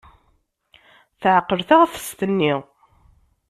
Teɛqel 1.21 1.59
taɣtest-nni. 1.69 2.53